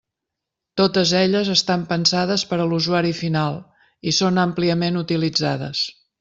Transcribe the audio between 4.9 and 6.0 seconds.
utilitzades.